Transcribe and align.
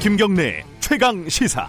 김경래 0.00 0.64
최강 0.80 1.28
시사. 1.28 1.68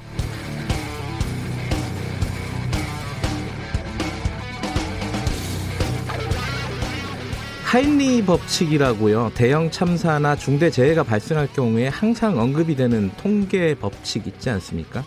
하인리 7.65 8.23
법칙이라고요. 8.23 9.31
대형 9.35 9.69
참사나 9.69 10.37
중대 10.37 10.69
재해가 10.69 11.03
발생할 11.03 11.51
경우에 11.51 11.89
항상 11.89 12.39
언급이 12.39 12.77
되는 12.77 13.11
통계 13.17 13.75
법칙 13.75 14.25
있지 14.27 14.49
않습니까? 14.49 15.03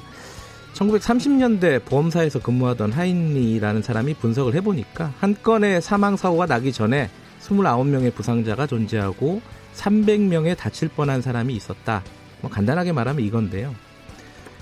1930년대 0.75 1.83
보험사에서 1.87 2.41
근무하던 2.41 2.93
하인리라는 2.93 3.81
사람이 3.81 4.17
분석을 4.17 4.55
해보니까 4.57 5.15
한 5.19 5.35
건의 5.43 5.81
사망 5.81 6.19
사고가 6.19 6.45
나기 6.45 6.73
전에 6.73 7.09
29명의 7.41 8.15
부상자가 8.15 8.67
존재하고 8.67 9.41
300명의 9.75 10.59
다칠 10.59 10.89
뻔한 10.89 11.23
사람이 11.23 11.55
있었다. 11.55 12.03
뭐 12.45 12.51
간단하게 12.51 12.93
말하면 12.93 13.25
이건데요. 13.25 13.75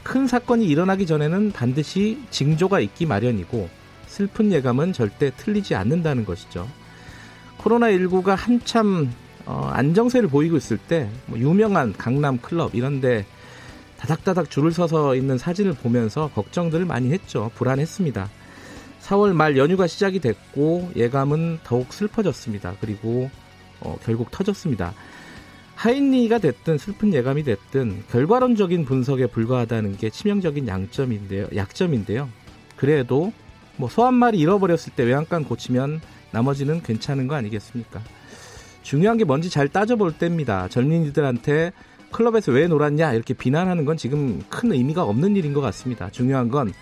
큰 0.05 0.29
사건이 0.29 0.67
일어나기 0.67 1.05
전에는 1.05 1.51
반드시 1.51 2.23
징조가 2.31 2.79
있기 2.79 3.07
마련이고 3.07 3.69
슬픈 4.07 4.53
예감은 4.53 4.93
절대 4.93 5.33
틀리지 5.37 5.75
않는다는 5.75 6.25
것이죠. 6.25 6.69
코로나19가 7.59 8.37
한참 8.37 9.11
어, 9.47 9.69
안정세를 9.73 10.29
보이고 10.29 10.57
있을 10.57 10.79
때 10.79 11.11
뭐 11.27 11.37
유명한 11.41 11.93
강남 11.93 12.39
클럽 12.39 12.77
이런데 12.77 13.27
다닥다닥 13.99 14.49
줄을 14.49 14.71
서서 14.71 15.17
있는 15.17 15.37
사진을 15.37 15.73
보면서 15.75 16.31
걱정들을 16.35 16.87
많이 16.87 17.11
했죠. 17.11 17.51
불안했습니다. 17.57 18.29
4월 19.01 19.33
말 19.33 19.57
연휴가 19.57 19.89
시작이 19.89 20.21
됐고 20.21 20.93
예감은 20.95 21.61
더욱 21.65 21.93
슬퍼졌습니다. 21.93 22.77
그리고 22.81 23.29
어, 23.81 23.97
결국 24.05 24.31
터졌습니다. 24.31 24.95
하인리가 25.83 26.39
됐든 26.39 26.79
슬픈 26.79 27.13
예감이 27.13 27.43
됐든 27.43 28.05
결과론적인 28.09 28.85
분석에 28.85 29.27
불과하다는 29.27 29.97
게 29.97 30.11
치명적인 30.11 30.69
양점인데요. 30.69 31.49
약점인데요. 31.57 32.29
그래도 32.77 33.33
뭐 33.79 33.89
소 33.89 34.05
한 34.07 34.15
마리 34.15 34.39
잃어버렸을 34.39 34.93
때 34.95 35.03
외양간 35.03 35.43
고치면 35.45 36.01
나머지는 36.31 36.83
괜찮은 36.85 37.27
거 37.27 37.35
아니겠습니까? 37.35 38.01
중요한 38.83 39.19
게 39.19 39.25
뭔지 39.25 39.51
잘 39.51 39.67
따져볼 39.69 40.19
때입니다. 40.19 40.69
젊은이들한테 40.69 41.73
클럽에서 42.13 42.53
왜 42.53 42.69
놀았냐 42.69 43.15
이렇게 43.15 43.35
비난하는 43.35 43.85
건 43.85 43.97
지금 43.97 44.41
큰 44.49 44.71
의미가 44.71 45.03
없는 45.03 45.35
일인 45.35 45.53
것 45.53 45.63
같습니다. 45.63 46.11
중요한 46.11 46.49
건 46.49 46.73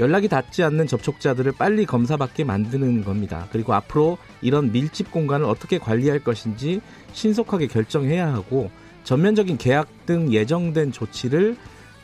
연락이 0.00 0.28
닿지 0.28 0.62
않는 0.64 0.86
접촉자들을 0.86 1.52
빨리 1.52 1.84
검사받게 1.84 2.42
만드는 2.44 3.04
겁니다. 3.04 3.46
그리고 3.52 3.74
앞으로 3.74 4.16
이런 4.40 4.72
밀집 4.72 5.10
공간을 5.12 5.46
어떻게 5.46 5.78
관리할 5.78 6.24
것인지 6.24 6.80
신속하게 7.12 7.66
결정해야 7.66 8.32
하고 8.32 8.70
전면적인 9.04 9.58
계약 9.58 10.06
등 10.06 10.32
예정된 10.32 10.90
조치를 10.90 11.56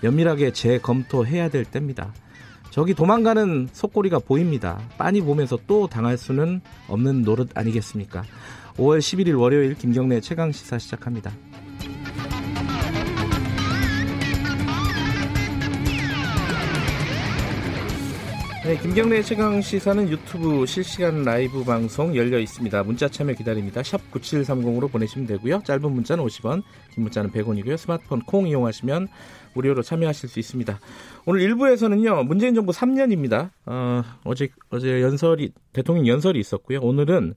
면밀하게 0.02 0.52
재검토해야 0.52 1.48
될 1.48 1.64
때입니다. 1.64 2.12
저기 2.70 2.92
도망가는 2.92 3.70
속꼬리가 3.72 4.19
보입니다. 4.19 4.78
빤히 4.98 5.22
보면서 5.22 5.58
또 5.67 5.86
당할 5.86 6.19
수는 6.19 6.61
없는 6.89 7.22
노릇 7.22 7.48
아니겠습니까? 7.55 8.24
5월 8.77 8.98
11일 8.98 9.41
월요일 9.41 9.74
김경래 9.74 10.20
최강 10.20 10.52
시사 10.52 10.78
시작합니다. 10.78 11.33
네, 18.67 18.77
김경래 18.77 19.22
최강 19.22 19.61
시사는 19.61 20.09
유튜브 20.09 20.67
실시간 20.67 21.22
라이브 21.22 21.62
방송 21.62 22.17
열려 22.17 22.41
있습니다. 22.41 22.83
문자 22.83 23.08
참여 23.08 23.34
기다립니다. 23.34 23.81
샵 23.84 24.00
9730으로 24.11 24.91
보내시면 24.91 25.28
되고요. 25.28 25.62
짧은 25.64 25.89
문자는 25.89 26.25
50원, 26.25 26.64
긴 26.92 27.05
문자는 27.05 27.31
100원이고요. 27.31 27.77
스마트폰 27.77 28.23
콩 28.23 28.48
이용하시면 28.48 29.07
무료로 29.55 29.83
참여하실 29.83 30.29
수 30.29 30.40
있습니다. 30.40 30.80
오늘 31.27 31.48
1부에서는요. 31.48 32.27
문재인 32.27 32.57
정부 32.57 32.73
3년입니다. 32.73 33.51
어, 33.67 34.02
어제 34.24 34.48
어제 34.70 35.01
연설이 35.01 35.52
대통령 35.73 36.08
연설이 36.08 36.40
있었고요. 36.40 36.80
오늘은 36.80 37.35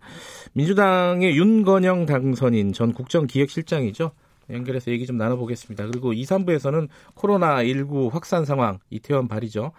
민주당의 0.54 1.38
윤건영 1.38 2.08
당선인 2.08 2.74
전 2.74 2.92
국정기획실장이죠. 2.92 4.14
연결해서 4.50 4.90
얘기 4.90 5.06
좀 5.06 5.18
나눠보겠습니다. 5.18 5.86
그리고 5.86 6.12
2, 6.12 6.24
3부에서는 6.24 6.88
코로나19 7.14 8.12
확산 8.12 8.46
상황, 8.46 8.80
이태원 8.90 9.28
발이죠. 9.28 9.74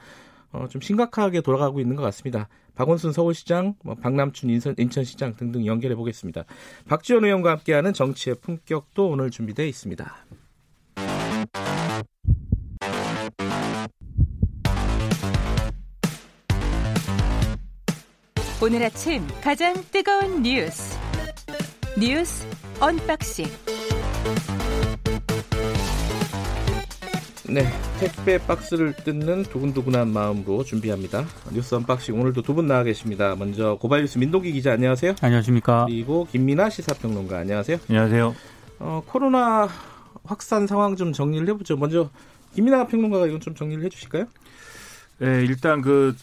어, 0.53 0.67
좀 0.69 0.81
심각하게 0.81 1.41
돌아가고 1.41 1.81
있는 1.81 1.97
것 1.97 2.03
같습니다. 2.03 2.49
박원순 2.75 3.13
서울시장, 3.13 3.75
뭐 3.85 3.95
박남춘 3.95 4.51
인천, 4.51 4.75
인천시장 4.79 5.37
등등 5.37 5.67
연결해 5.67 5.95
보겠습니다. 5.95 6.45
박지원 6.89 7.25
의원과 7.25 7.51
함께하는 7.51 7.93
정치의 7.93 8.37
품격도 8.41 9.09
오늘 9.09 9.31
준비되어 9.31 9.67
있습니다. 9.67 10.27
오늘 18.63 18.83
아침 18.83 19.27
가장 19.43 19.75
뜨거운 19.91 20.43
뉴스 20.43 20.99
뉴스 21.99 22.47
unboxing 22.79 23.47
네, 27.53 27.67
택배 27.99 28.39
박스를 28.39 28.95
뜯는 28.95 29.43
두근두근한 29.45 30.09
마음으로 30.13 30.63
준비합니다. 30.63 31.25
뉴스 31.53 31.75
unboxing 31.75 32.19
오늘도 32.21 32.43
두 32.43 32.55
분 32.55 32.67
나와 32.69 32.85
계십니다. 32.85 33.35
먼저 33.37 33.77
고발뉴스 33.81 34.19
민동기 34.19 34.53
기자 34.53 34.73
안녕하세요. 34.73 35.15
안녕하십니까. 35.21 35.87
그리고 35.89 36.27
김민아 36.31 36.71
시사평론가 36.71 37.39
안녕하세요. 37.39 37.79
안녕하세요. 37.89 38.35
어, 38.79 39.03
코로나 39.07 39.69
확산 40.25 40.67
상황 40.69 40.95
좀 40.95 41.13
정리를 41.13 41.49
해보죠. 41.49 41.77
먼저 41.77 42.11
김민아 42.55 42.87
평론가가 42.87 43.27
이건 43.27 43.41
좀 43.41 43.55
정리를 43.55 43.85
해주실까요? 43.85 44.27
네, 45.19 45.45
일단 45.45 45.81
그 45.81 46.15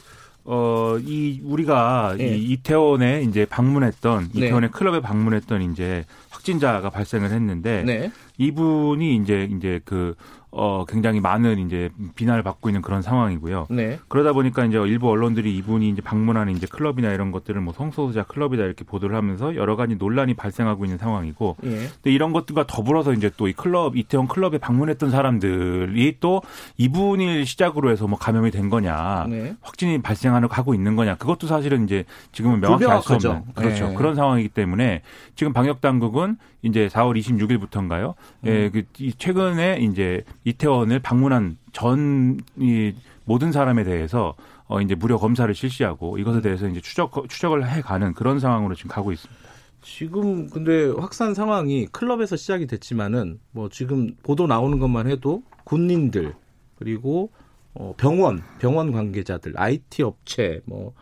어, 0.50 0.98
이, 1.02 1.42
우리가 1.44 2.16
네. 2.18 2.38
이 2.38 2.54
이태원에 2.54 3.24
이제 3.24 3.46
방문했던, 3.46 4.30
네. 4.34 4.46
이태원의 4.46 4.70
네. 4.70 4.72
클럽에 4.72 5.02
방문했던 5.02 5.74
이제 5.74 6.06
확진자가 6.30 6.90
발생을 6.90 7.32
했는데, 7.32 7.84
네. 7.84 8.12
이분이 8.38 9.18
이제, 9.18 9.50
이제 9.52 9.82
그, 9.84 10.16
어, 10.52 10.86
굉장히 10.88 11.20
많은 11.20 11.60
이제 11.60 11.90
비난을 12.16 12.42
받고 12.42 12.70
있는 12.70 12.82
그런 12.82 13.02
상황이고요. 13.02 13.68
네. 13.70 14.00
그러다 14.08 14.34
보니까 14.34 14.66
이제 14.66 14.78
일부 14.78 15.10
언론들이 15.10 15.56
이분이 15.58 15.90
이제 15.90 16.02
방문하는 16.02 16.56
이제 16.56 16.66
클럽이나 16.66 17.12
이런 17.12 17.32
것들을 17.32 17.60
뭐 17.62 17.74
성소수자 17.74 18.24
클럽이다 18.24 18.64
이렇게 18.64 18.84
보도를 18.86 19.16
하면서 19.16 19.56
여러 19.56 19.76
가지 19.76 19.96
논란이 19.96 20.36
발생하고 20.36 20.86
있는 20.86 20.98
상황이고, 20.98 21.58
예. 21.64 21.70
근데 21.70 22.12
이런 22.12 22.32
것들과 22.34 22.66
더불어서 22.66 23.14
이제 23.14 23.30
또 23.36 23.48
이 23.48 23.54
클럽 23.54 23.96
이태원 23.96 24.28
클럽에 24.28 24.58
방문했던 24.58 25.12
사람들이 25.12 26.18
또 26.20 26.42
이분일 26.78 27.46
시작으로 27.46 27.92
해서 27.92 28.08
뭐 28.08 28.18
감염이 28.18 28.52
된 28.52 28.70
거냐, 28.70 29.26
네. 29.30 29.56
확진이 29.62 30.02
발생하는 30.02 30.48
하고 30.52 30.74
있는 30.74 30.96
거냐, 30.96 31.16
그것도 31.16 31.48
사실은 31.48 31.84
이제 31.84 32.04
지금은 32.32 32.62
명확히 32.62 32.86
알 32.86 33.02
수 33.02 33.14
없는 33.14 33.44
그렇죠 33.54 33.90
네. 33.90 33.96
그런 33.96 34.16
상황이기 34.16 34.50
때문에 34.50 35.02
지금 35.36 35.54
방역 35.54 35.82
당국은 35.82 36.38
이제 36.68 36.88
4월 36.88 37.18
26일부터인가요? 37.20 38.14
예, 38.46 38.66
음. 38.68 38.72
그 38.72 38.84
최근에 39.18 39.80
이제 39.82 40.24
이태원을 40.44 41.00
방문한 41.00 41.58
전 41.72 42.38
이 42.58 42.94
모든 43.26 43.52
사람에 43.52 43.84
대해서 43.84 44.36
어 44.68 44.82
이제 44.82 44.96
무료 44.96 45.18
검사를 45.18 45.54
실시하고 45.54 46.18
이것에 46.18 46.42
대해서 46.42 46.68
이제 46.68 46.82
추적 46.82 47.12
추적을 47.30 47.70
해 47.70 47.82
가는 47.82 48.14
그런 48.14 48.40
상황으로 48.40 48.74
지금 48.76 48.90
가고 48.90 49.12
있습니다. 49.12 49.42
지금 49.82 50.50
근데 50.50 50.88
확산 50.98 51.34
상황이 51.34 51.88
클럽에서 51.88 52.36
시작이 52.36 52.68
됐지만은 52.68 53.40
뭐 53.52 53.70
지금 53.70 54.16
보도 54.24 54.48
나오는 54.48 54.80
것만 54.80 55.08
해도 55.08 55.44
군인들 55.66 56.34
그리고 56.78 57.32
어 57.74 57.94
병원 57.98 58.42
병원 58.60 58.92
관계자들 58.92 59.54
IT 59.56 60.04
업체 60.04 60.62
뭐 60.66 60.94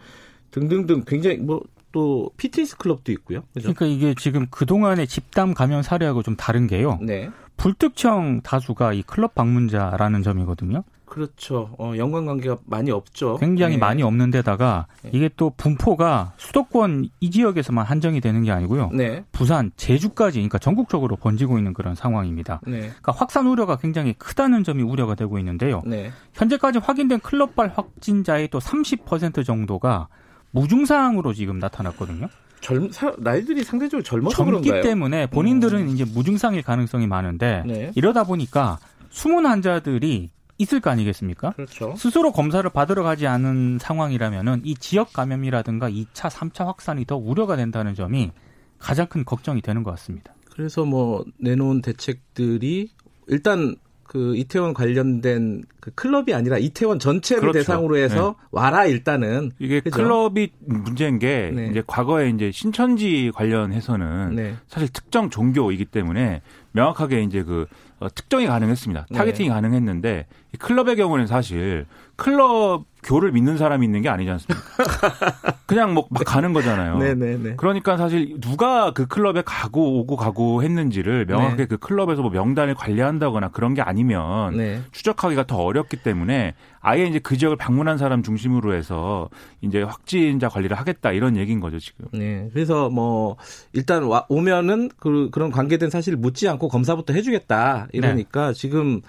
등등등 0.51 1.03
굉장히 1.07 1.37
뭐 1.37 1.61
또 1.95 2.29
피트니스 2.35 2.75
클럽도 2.75 3.13
있고요. 3.13 3.43
그죠? 3.53 3.73
그러니까 3.73 3.85
이게 3.85 4.13
지금 4.19 4.47
그동안의 4.49 5.07
집단 5.07 5.53
감염 5.53 5.81
사례하고 5.81 6.23
좀 6.23 6.35
다른 6.35 6.67
게요. 6.67 6.99
네. 7.01 7.29
불특정 7.55 8.41
다수가 8.41 8.91
이 8.91 9.01
클럽 9.03 9.33
방문자라는 9.33 10.21
점이거든요. 10.21 10.83
그렇죠. 11.05 11.73
어, 11.79 11.93
연관관계가 11.95 12.57
많이 12.65 12.91
없죠. 12.91 13.37
굉장히 13.37 13.75
네. 13.75 13.79
많이 13.79 14.03
없는 14.03 14.29
데다가 14.29 14.87
네. 15.03 15.11
이게 15.13 15.29
또 15.37 15.53
분포가 15.55 16.33
수도권 16.35 17.07
이 17.21 17.31
지역에서만 17.31 17.85
한정이 17.85 18.19
되는 18.19 18.43
게 18.43 18.51
아니고요. 18.51 18.89
네. 18.91 19.23
부산, 19.31 19.71
제주까지 19.77 20.39
그러니까 20.39 20.57
전국적으로 20.57 21.15
번지고 21.15 21.57
있는 21.57 21.73
그런 21.73 21.95
상황입니다. 21.95 22.59
네. 22.67 22.79
그러니까 22.79 23.13
확산 23.13 23.47
우려가 23.47 23.77
굉장히 23.77 24.11
크다는 24.17 24.65
점이 24.65 24.83
우려가 24.83 25.15
되고 25.15 25.39
있는데요. 25.39 25.81
네. 25.85 26.11
현재까지 26.33 26.79
확인된 26.79 27.21
클럽발 27.21 27.71
확진자의 27.73 28.49
또 28.49 28.59
30% 28.59 29.45
정도가 29.45 30.09
무증상으로 30.55 31.33
지금 31.33 31.59
나타났거든요. 31.59 32.29
젊 32.61 32.89
사, 32.89 33.13
나이들이 33.19 33.63
상대적으로 33.63 34.01
젊어서 34.01 34.35
젊기 34.37 34.69
그런가요? 34.69 34.81
때문에 34.81 35.27
본인들은 35.27 35.81
음. 35.81 35.87
이제 35.89 36.05
무증상일 36.05 36.63
가능성이 36.63 37.05
많은데 37.05 37.63
네. 37.67 37.91
이러다 37.95 38.23
보니까 38.23 38.79
숨은 39.09 39.45
환자들이 39.45 40.31
있을 40.57 40.79
거 40.79 40.89
아니겠습니까? 40.89 41.51
그렇죠. 41.51 41.93
스스로 41.97 42.31
검사를 42.31 42.67
받으러 42.69 43.03
가지 43.03 43.27
않은 43.27 43.77
상황이라면은 43.79 44.61
이 44.63 44.75
지역 44.75 45.11
감염이라든가 45.11 45.89
2차, 45.89 46.29
3차 46.29 46.65
확산이 46.65 47.05
더 47.05 47.17
우려가 47.17 47.57
된다는 47.57 47.93
점이 47.93 48.31
가장 48.79 49.07
큰 49.07 49.25
걱정이 49.25 49.61
되는 49.61 49.83
것 49.83 49.91
같습니다. 49.91 50.33
그래서 50.49 50.85
뭐 50.85 51.25
내놓은 51.37 51.81
대책들이 51.81 52.89
일단 53.27 53.75
그 54.07 54.35
이태원 54.35 54.73
관련된 54.73 55.63
그 55.79 55.91
클럽이 55.95 56.33
아니라 56.33 56.57
이태원 56.57 56.99
전체를 56.99 57.41
그렇죠. 57.41 57.59
대상으로 57.59 57.97
해서 57.97 58.35
네. 58.39 58.47
와라 58.51 58.85
일단은 58.85 59.51
이게 59.59 59.79
그죠? 59.79 59.97
클럽이 59.97 60.51
문제인 60.59 61.19
게 61.19 61.51
네. 61.53 61.67
이제 61.71 61.83
과거에 61.85 62.29
이제 62.29 62.51
신천지 62.51 63.31
관련해서는 63.33 64.35
네. 64.35 64.55
사실 64.67 64.89
특정 64.89 65.29
종교이기 65.29 65.85
때문에 65.85 66.41
명확하게 66.71 67.23
이제 67.23 67.43
그 67.43 67.65
어, 67.99 68.07
특정이 68.13 68.45
가능했습니다. 68.45 69.07
네. 69.09 69.17
타겟팅이 69.17 69.49
가능했는데 69.49 70.27
이 70.53 70.57
클럽의 70.57 70.95
경우는 70.97 71.27
사실 71.27 71.85
클럽 72.15 72.85
교를 73.03 73.31
믿는 73.31 73.57
사람이 73.57 73.85
있는 73.85 74.01
게 74.01 74.09
아니지 74.09 74.31
않습니까? 74.31 74.63
그냥 75.67 75.93
뭐 75.93 76.07
막 76.09 76.23
가는 76.25 76.53
거잖아요. 76.53 76.97
네네네. 76.97 77.37
네, 77.37 77.49
네. 77.49 77.53
그러니까 77.55 77.97
사실 77.97 78.39
누가 78.39 78.91
그 78.91 79.05
클럽에 79.05 79.43
가고 79.45 79.99
오고 79.99 80.15
가고 80.15 80.63
했는지를 80.63 81.25
명확하게 81.25 81.63
네. 81.63 81.65
그 81.65 81.77
클럽에서 81.77 82.21
뭐 82.21 82.31
명단을 82.31 82.73
관리한다거나 82.73 83.49
그런 83.49 83.73
게 83.73 83.81
아니면 83.81 84.57
네. 84.57 84.81
추적하기가 84.91 85.45
더 85.45 85.57
어렵기 85.57 85.97
때문에 85.97 86.55
아예 86.79 87.05
이제 87.05 87.19
그 87.19 87.37
지역을 87.37 87.57
방문한 87.57 87.97
사람 87.97 88.23
중심으로 88.23 88.73
해서 88.73 89.29
이제 89.61 89.81
확진자 89.83 90.49
관리를 90.49 90.77
하겠다 90.77 91.11
이런 91.11 91.35
얘기인 91.37 91.59
거죠 91.59 91.79
지금. 91.79 92.05
네. 92.11 92.49
그래서 92.53 92.89
뭐 92.89 93.37
일단 93.73 94.03
와, 94.03 94.25
오면은 94.29 94.89
그, 94.99 95.29
그런 95.31 95.51
관계된 95.51 95.89
사실을 95.89 96.17
묻지 96.17 96.47
않고 96.47 96.69
검사부터 96.69 97.13
해주겠다 97.13 97.87
이러니까 97.91 98.47
네. 98.47 98.53
지금 98.53 99.01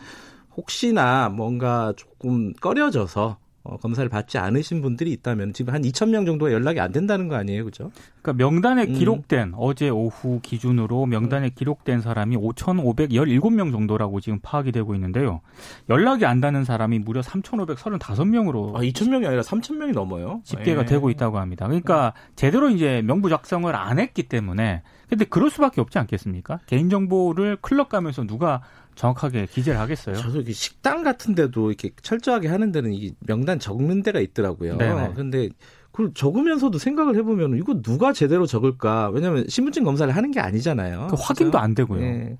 혹시나 0.56 1.28
뭔가 1.28 1.92
조금 1.96 2.52
꺼려져서 2.54 3.38
어, 3.66 3.76
검사를 3.78 4.08
받지 4.08 4.38
않으신 4.38 4.80
분들이 4.80 5.10
있다면 5.10 5.52
지금 5.52 5.74
한 5.74 5.82
2천 5.82 6.10
명 6.10 6.24
정도가 6.24 6.52
연락이 6.52 6.78
안 6.78 6.92
된다는 6.92 7.26
거 7.26 7.34
아니에요, 7.34 7.64
그죠? 7.64 7.90
그러니까 8.22 8.44
명단에 8.44 8.84
음. 8.84 8.92
기록된 8.92 9.54
어제 9.56 9.88
오후 9.88 10.38
기준으로 10.40 11.06
명단에 11.06 11.50
기록된 11.50 12.00
사람이 12.00 12.36
5,517명 12.36 13.72
정도라고 13.72 14.20
지금 14.20 14.38
파악이 14.40 14.70
되고 14.70 14.94
있는데요. 14.94 15.40
연락이 15.88 16.24
안 16.26 16.40
닿는 16.40 16.64
사람이 16.64 17.00
무려 17.00 17.22
3,535명으로 17.22 18.76
아, 18.76 18.80
2천 18.82 19.10
명이 19.10 19.26
아니라 19.26 19.42
3천 19.42 19.78
명이 19.78 19.92
넘어요. 19.92 20.42
집계가 20.44 20.82
예. 20.82 20.86
되고 20.86 21.10
있다고 21.10 21.38
합니다. 21.38 21.66
그러니까 21.66 22.12
제대로 22.36 22.70
이제 22.70 23.02
명부 23.04 23.28
작성을 23.28 23.74
안 23.74 23.98
했기 23.98 24.22
때문에 24.22 24.82
근데 25.08 25.24
그럴 25.24 25.50
수밖에 25.50 25.80
없지 25.80 25.98
않겠습니까? 25.98 26.60
개인 26.66 26.90
정보를 26.90 27.58
클럽 27.60 27.88
가면서 27.88 28.24
누가 28.24 28.62
정확하게 28.96 29.46
기재를 29.46 29.78
하겠어요. 29.78 30.16
저도 30.16 30.42
식당 30.50 31.02
같은 31.02 31.34
데도 31.34 31.68
이렇게 31.70 31.90
철저하게 32.02 32.48
하는 32.48 32.72
데는 32.72 32.92
이 32.92 33.14
명단 33.20 33.58
적는 33.58 34.02
데가 34.02 34.20
있더라고요. 34.20 34.76
네네. 34.76 35.12
근데 35.14 35.48
그걸 35.92 36.12
적으면서도 36.12 36.78
생각을 36.78 37.16
해보면 37.16 37.56
이거 37.56 37.80
누가 37.80 38.12
제대로 38.12 38.46
적을까? 38.46 39.08
왜냐하면 39.10 39.46
신분증 39.48 39.84
검사를 39.84 40.14
하는 40.14 40.30
게 40.30 40.40
아니잖아요. 40.40 41.06
그 41.10 41.16
확인도 41.18 41.58
안 41.58 41.74
되고요. 41.74 42.00
네. 42.00 42.38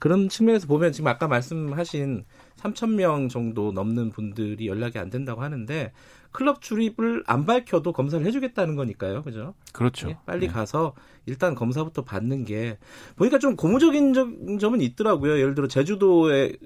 그런 0.00 0.28
측면에서 0.28 0.66
보면 0.66 0.92
지금 0.92 1.08
아까 1.08 1.28
말씀하신 1.28 2.24
3천 2.56 2.94
명 2.94 3.28
정도 3.28 3.72
넘는 3.72 4.10
분들이 4.10 4.66
연락이 4.66 4.98
안 4.98 5.10
된다고 5.10 5.42
하는데 5.42 5.92
클럽 6.32 6.62
출입을 6.62 7.22
안 7.26 7.46
밝혀도 7.46 7.92
검사를 7.92 8.24
해주겠다는 8.24 8.74
거니까요, 8.76 9.22
그죠? 9.22 9.54
그렇죠. 9.72 10.08
네, 10.08 10.18
빨리 10.26 10.46
네. 10.46 10.52
가서 10.52 10.94
일단 11.26 11.54
검사부터 11.54 12.02
받는 12.02 12.44
게 12.44 12.78
보니까 13.16 13.38
좀 13.38 13.56
고무적인 13.56 14.14
점 14.14 14.74
은 14.74 14.80
있더라고요. 14.80 15.38
예를 15.38 15.54
들어 15.54 15.68
제주도의 15.68 16.58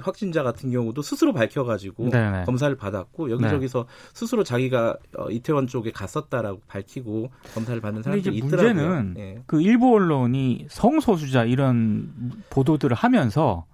확진자 0.00 0.42
같은 0.42 0.70
경우도 0.70 1.02
스스로 1.02 1.32
밝혀가지고 1.32 2.10
네네. 2.10 2.38
네. 2.38 2.44
검사를 2.44 2.74
받았고 2.76 3.30
여기저기서 3.30 3.86
네. 3.86 4.10
스스로 4.12 4.44
자기가 4.44 4.96
어, 5.16 5.30
이태원 5.30 5.66
쪽에 5.66 5.90
갔었다라고 5.90 6.60
밝히고 6.66 7.30
검사를 7.54 7.80
받는 7.80 8.02
사람들이 8.02 8.36
있더라고요. 8.36 8.74
문제는 8.74 9.14
네. 9.14 9.42
그 9.46 9.60
일부 9.60 9.94
언론이 9.94 10.66
성소수자 10.68 11.44
이런 11.44 12.12
보도들을 12.50 12.94
하면서 12.94 13.64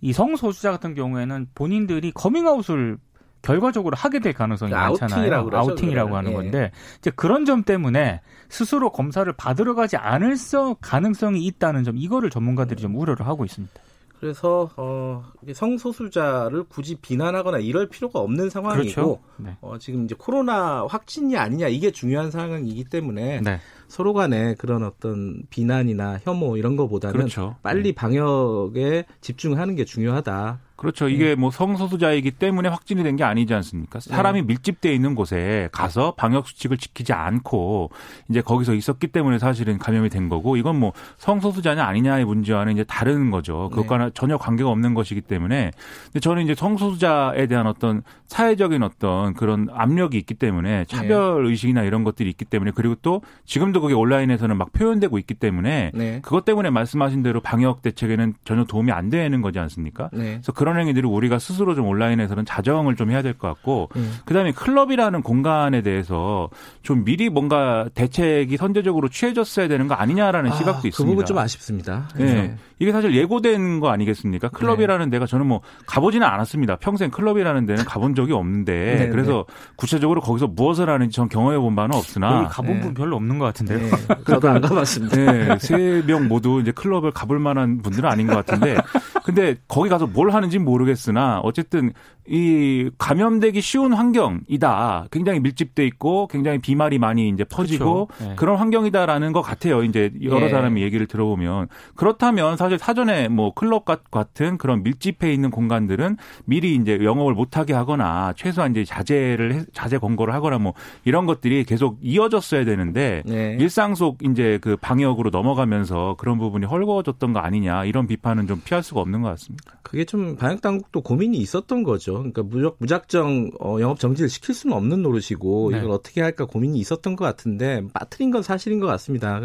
이 0.00 0.12
성소수자 0.12 0.72
같은 0.72 0.94
경우에는 0.94 1.48
본인들이 1.54 2.12
커밍아웃을 2.12 2.98
결과적으로 3.42 3.96
하게 3.96 4.20
될 4.20 4.32
가능성이 4.32 4.70
그 4.70 4.76
많잖아요. 4.76 5.16
아우팅이라고, 5.16 5.50
그러죠, 5.50 5.70
아우팅이라고 5.70 6.16
하는 6.16 6.30
예. 6.30 6.34
건데 6.34 6.70
이제 6.98 7.10
그런 7.10 7.44
점 7.44 7.64
때문에 7.64 8.20
스스로 8.48 8.90
검사를 8.90 9.30
받으러 9.32 9.74
가지 9.74 9.96
않을 9.96 10.36
가능성이 10.80 11.44
있다는 11.46 11.82
점 11.84 11.96
이거를 11.96 12.30
전문가들이 12.30 12.80
좀 12.80 12.96
우려를 12.96 13.26
하고 13.26 13.44
있습니다. 13.44 13.74
그래서 14.22 14.70
어, 14.76 15.24
성소수자를 15.52 16.62
굳이 16.68 16.94
비난하거나 16.94 17.58
이럴 17.58 17.88
필요가 17.88 18.20
없는 18.20 18.50
상황이고 18.50 18.94
그렇죠. 18.94 19.18
네. 19.36 19.56
어, 19.60 19.78
지금 19.78 20.04
이제 20.04 20.14
코로나 20.16 20.86
확진이 20.86 21.36
아니냐 21.36 21.66
이게 21.66 21.90
중요한 21.90 22.30
상황이기 22.30 22.84
때문에 22.84 23.40
네. 23.40 23.58
서로 23.92 24.14
간에 24.14 24.54
그런 24.54 24.84
어떤 24.84 25.42
비난이나 25.50 26.18
혐오 26.22 26.56
이런 26.56 26.76
거보다는 26.76 27.12
그렇죠. 27.14 27.56
빨리 27.62 27.90
네. 27.90 27.94
방역에 27.94 29.04
집중하는 29.20 29.76
게 29.76 29.84
중요하다. 29.84 30.60
그렇죠. 30.76 31.08
이게 31.08 31.26
네. 31.26 31.34
뭐 31.36 31.50
성소수자이기 31.52 32.32
때문에 32.32 32.68
확진이 32.68 33.04
된 33.04 33.12
게 33.16 33.22
아니지 33.22 33.52
않습니까? 33.54 34.00
네. 34.00 34.10
사람이 34.16 34.40
네. 34.40 34.46
밀집돼 34.46 34.92
있는 34.92 35.14
곳에 35.14 35.68
가서 35.70 36.14
방역 36.16 36.48
수칙을 36.48 36.78
지키지 36.78 37.12
않고 37.12 37.90
이제 38.30 38.40
거기서 38.40 38.74
있었기 38.74 39.08
때문에 39.08 39.38
사실은 39.38 39.78
감염이 39.78 40.08
된 40.08 40.30
거고 40.30 40.56
이건 40.56 40.80
뭐 40.80 40.92
성소수자냐 41.18 41.84
아니냐의 41.84 42.24
문제와는 42.24 42.72
이제 42.72 42.84
다른 42.84 43.30
거죠. 43.30 43.68
그것과는 43.68 44.06
네. 44.06 44.10
전혀 44.14 44.38
관계가 44.38 44.70
없는 44.70 44.94
것이기 44.94 45.20
때문에 45.20 45.70
근데 46.06 46.20
저는 46.20 46.42
이제 46.42 46.54
성소수자에 46.54 47.46
대한 47.46 47.66
어떤 47.66 48.02
사회적인 48.26 48.82
어떤 48.82 49.34
그런 49.34 49.68
압력이 49.70 50.16
있기 50.18 50.34
때문에 50.34 50.78
네. 50.78 50.84
차별 50.86 51.44
의식이나 51.46 51.82
이런 51.82 52.02
것들이 52.02 52.30
있기 52.30 52.46
때문에 52.46 52.72
그리고 52.74 52.96
또 53.02 53.20
지금도 53.44 53.81
그게 53.82 53.94
온라인에서는 53.94 54.56
막 54.56 54.72
표현되고 54.72 55.18
있기 55.18 55.34
때문에 55.34 55.90
네. 55.94 56.20
그것 56.22 56.44
때문에 56.44 56.70
말씀하신 56.70 57.22
대로 57.22 57.40
방역 57.40 57.82
대책에는 57.82 58.34
전혀 58.44 58.64
도움이 58.64 58.90
안 58.92 59.10
되는 59.10 59.42
거지 59.42 59.58
않습니까? 59.58 60.08
그래서 60.10 60.52
그런 60.52 60.78
행위들을 60.78 61.08
우리가 61.08 61.38
스스로 61.38 61.74
좀 61.74 61.86
온라인에서는 61.86 62.44
자정을 62.46 62.96
좀 62.96 63.10
해야 63.10 63.20
될 63.20 63.32
것 63.34 63.48
같고 63.48 63.88
음. 63.96 64.12
그다음에 64.26 64.52
클럽이라는 64.52 65.22
공간에 65.22 65.82
대해서 65.82 66.48
좀 66.82 67.04
미리 67.04 67.28
뭔가 67.28 67.88
대책이 67.94 68.56
선제적으로 68.56 69.08
취해졌어야 69.08 69.68
되는 69.68 69.88
거 69.88 69.94
아니냐라는 69.94 70.50
아, 70.50 70.54
시각도 70.54 70.88
있습니다. 70.88 70.96
그 70.96 71.04
부분 71.04 71.24
좀 71.26 71.38
아쉽습니다. 71.38 72.08
네. 72.16 72.56
이게 72.78 72.92
사실 72.92 73.14
예고된 73.14 73.80
거 73.80 73.90
아니겠습니까? 73.90 74.48
클럽이라는 74.48 75.06
네. 75.06 75.10
데가 75.16 75.26
저는 75.26 75.46
뭐 75.46 75.60
가보지는 75.86 76.26
않았습니다. 76.26 76.76
평생 76.76 77.10
클럽이라는 77.10 77.66
데는 77.66 77.84
가본 77.84 78.14
적이 78.14 78.32
없는데 78.32 78.72
네, 78.72 78.96
네. 79.04 79.08
그래서 79.08 79.44
구체적으로 79.76 80.20
거기서 80.20 80.48
무엇을 80.48 80.88
하는지 80.90 81.14
전 81.14 81.28
경험해 81.28 81.58
본 81.58 81.74
바는 81.76 81.96
없으나 81.96 82.48
가본 82.48 82.80
분 82.80 82.88
네. 82.88 82.94
별로 82.94 83.16
없는 83.16 83.38
것 83.38 83.44
같은데 83.46 83.71
요. 83.74 83.78
네. 83.78 83.90
저도 84.26 84.48
안 84.48 84.60
가봤습니다. 84.60 85.16
네, 85.16 85.58
세 85.58 86.02
명 86.06 86.28
모두 86.28 86.60
이제 86.60 86.72
클럽을 86.72 87.10
가볼 87.12 87.38
만한 87.38 87.82
분들은 87.82 88.08
아닌 88.08 88.26
것 88.26 88.34
같은데 88.34 88.76
근데 89.24 89.54
거기 89.68 89.88
가서 89.88 90.06
뭘 90.06 90.30
하는지 90.30 90.58
모르겠으나 90.58 91.40
어쨌든 91.44 91.92
이 92.26 92.88
감염되기 92.98 93.60
쉬운 93.60 93.92
환경이다. 93.92 95.06
굉장히 95.10 95.40
밀집돼 95.40 95.84
있고 95.86 96.28
굉장히 96.28 96.58
비말이 96.58 96.98
많이 96.98 97.28
이제 97.28 97.42
퍼지고 97.44 98.06
그렇죠. 98.06 98.24
네. 98.30 98.36
그런 98.36 98.56
환경이다라는 98.58 99.32
것 99.32 99.42
같아요. 99.42 99.82
이제 99.82 100.12
여러 100.22 100.46
예. 100.46 100.50
사람이 100.50 100.82
얘기를 100.82 101.06
들어보면 101.06 101.68
그렇다면 101.96 102.56
사실 102.56 102.78
사전에 102.78 103.28
뭐 103.28 103.52
클럽 103.54 103.84
같은 103.84 104.56
그런 104.58 104.82
밀집해 104.84 105.32
있는 105.32 105.50
공간들은 105.50 106.16
미리 106.44 106.74
이제 106.76 106.98
영업을 107.02 107.34
못하게 107.34 107.72
하거나 107.74 108.32
최소한 108.36 108.70
이제 108.70 108.84
자제를 108.84 109.66
자제 109.72 109.98
권고를 109.98 110.32
하거나 110.32 110.58
뭐 110.58 110.74
이런 111.04 111.26
것들이 111.26 111.64
계속 111.64 111.98
이어졌어야 112.02 112.64
되는데 112.64 113.22
네. 113.26 113.51
일상 113.60 113.94
속 113.94 114.18
이제 114.22 114.58
그 114.60 114.76
방역으로 114.76 115.30
넘어가면서 115.30 116.16
그런 116.18 116.38
부분이 116.38 116.66
헐거워졌던 116.66 117.32
거 117.32 117.40
아니냐 117.40 117.84
이런 117.84 118.06
비판은 118.06 118.46
좀 118.46 118.60
피할 118.64 118.82
수가 118.82 119.00
없는 119.00 119.22
것 119.22 119.28
같습니다. 119.30 119.78
그게 119.82 120.04
좀 120.04 120.36
방역 120.36 120.60
당국도 120.60 121.02
고민이 121.02 121.38
있었던 121.38 121.82
거죠. 121.82 122.14
그러니까 122.14 122.42
무작, 122.42 122.76
무작정 122.78 123.50
어, 123.60 123.78
영업 123.80 123.98
정지를 123.98 124.28
시킬 124.28 124.54
수는 124.54 124.76
없는 124.76 125.02
노릇이고 125.02 125.70
네. 125.72 125.78
이걸 125.78 125.90
어떻게 125.90 126.20
할까 126.20 126.44
고민이 126.46 126.78
있었던 126.78 127.16
것 127.16 127.24
같은데 127.24 127.82
빠트린 127.92 128.30
건 128.30 128.42
사실인 128.42 128.80
것 128.80 128.86
같습니다. 128.86 129.40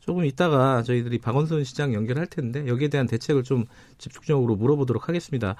조금 0.00 0.24
이따가 0.24 0.82
저희들이 0.82 1.18
박원순 1.18 1.64
시장 1.64 1.94
연결할 1.94 2.26
텐데 2.26 2.66
여기에 2.66 2.88
대한 2.88 3.06
대책을 3.06 3.42
좀 3.42 3.66
집중적으로 3.98 4.56
물어보도록 4.56 5.08
하겠습니다. 5.08 5.56